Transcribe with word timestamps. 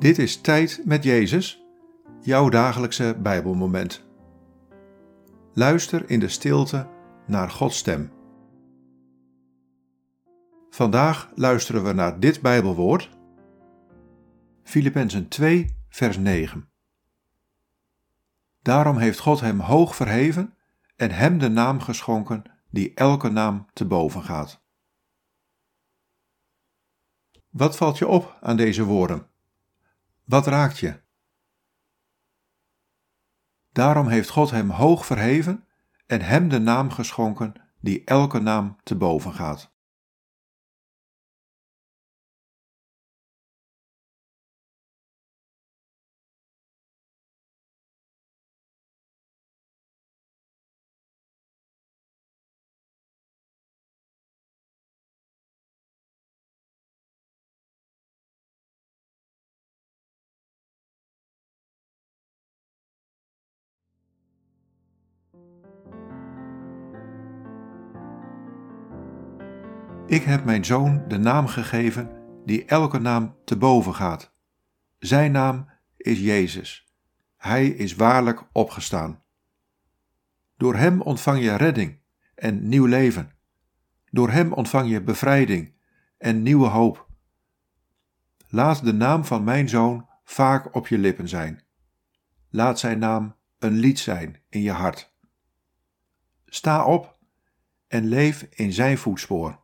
Dit 0.00 0.18
is 0.18 0.40
Tijd 0.40 0.82
met 0.84 1.04
Jezus, 1.04 1.64
jouw 2.20 2.48
dagelijkse 2.48 3.16
Bijbelmoment. 3.22 4.04
Luister 5.52 6.10
in 6.10 6.20
de 6.20 6.28
stilte 6.28 6.88
naar 7.26 7.50
Gods 7.50 7.78
stem. 7.78 8.12
Vandaag 10.70 11.30
luisteren 11.34 11.84
we 11.84 11.92
naar 11.92 12.20
dit 12.20 12.40
Bijbelwoord, 12.40 13.10
Filippenzen 14.62 15.28
2, 15.28 15.76
vers 15.88 16.16
9. 16.16 16.70
Daarom 18.62 18.96
heeft 18.96 19.18
God 19.18 19.40
hem 19.40 19.60
hoog 19.60 19.96
verheven 19.96 20.54
en 20.96 21.10
hem 21.10 21.38
de 21.38 21.48
naam 21.48 21.80
geschonken 21.80 22.42
die 22.70 22.94
elke 22.94 23.28
naam 23.28 23.66
te 23.72 23.86
boven 23.86 24.22
gaat. 24.22 24.62
Wat 27.50 27.76
valt 27.76 27.98
je 27.98 28.06
op 28.06 28.38
aan 28.40 28.56
deze 28.56 28.84
woorden? 28.84 29.29
Wat 30.30 30.46
raakt 30.46 30.78
je? 30.78 31.00
Daarom 33.72 34.08
heeft 34.08 34.28
God 34.28 34.50
hem 34.50 34.70
hoog 34.70 35.06
verheven 35.06 35.66
en 36.06 36.20
hem 36.20 36.48
de 36.48 36.58
naam 36.58 36.90
geschonken 36.90 37.52
die 37.80 38.04
elke 38.04 38.38
naam 38.38 38.76
te 38.82 38.96
boven 38.96 39.32
gaat. 39.32 39.69
Ik 70.06 70.22
heb 70.22 70.44
mijn 70.44 70.64
zoon 70.64 71.04
de 71.08 71.18
naam 71.18 71.46
gegeven 71.46 72.10
die 72.44 72.64
elke 72.64 72.98
naam 72.98 73.36
te 73.44 73.56
boven 73.56 73.94
gaat. 73.94 74.32
Zijn 74.98 75.32
naam 75.32 75.68
is 75.96 76.20
Jezus. 76.20 76.88
Hij 77.36 77.68
is 77.68 77.94
waarlijk 77.94 78.42
opgestaan. 78.52 79.22
Door 80.56 80.76
hem 80.76 81.00
ontvang 81.00 81.42
je 81.42 81.54
redding 81.54 81.98
en 82.34 82.68
nieuw 82.68 82.86
leven. 82.86 83.32
Door 84.10 84.30
hem 84.30 84.52
ontvang 84.52 84.90
je 84.90 85.02
bevrijding 85.02 85.74
en 86.18 86.42
nieuwe 86.42 86.66
hoop. 86.66 87.08
Laat 88.48 88.84
de 88.84 88.92
naam 88.92 89.24
van 89.24 89.44
mijn 89.44 89.68
zoon 89.68 90.08
vaak 90.24 90.74
op 90.74 90.86
je 90.86 90.98
lippen 90.98 91.28
zijn. 91.28 91.62
Laat 92.48 92.78
zijn 92.78 92.98
naam 92.98 93.36
een 93.58 93.72
lied 93.78 93.98
zijn 93.98 94.42
in 94.48 94.62
je 94.62 94.72
hart. 94.72 95.09
Sta 96.52 96.84
op 96.84 97.18
en 97.86 98.04
leef 98.04 98.46
in 98.50 98.72
zijn 98.72 98.98
voetspoor. 98.98 99.58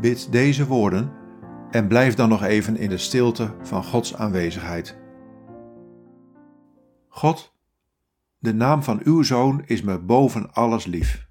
Bid 0.00 0.32
deze 0.32 0.66
woorden 0.66 1.12
en 1.70 1.88
blijf 1.88 2.14
dan 2.14 2.28
nog 2.28 2.42
even 2.42 2.76
in 2.76 2.88
de 2.88 2.98
stilte 2.98 3.56
van 3.62 3.84
Gods 3.84 4.14
aanwezigheid. 4.14 5.01
God, 7.14 7.52
de 8.38 8.54
naam 8.54 8.82
van 8.82 9.00
uw 9.04 9.22
zoon 9.22 9.62
is 9.66 9.82
me 9.82 9.98
boven 9.98 10.54
alles 10.54 10.84
lief. 10.84 11.30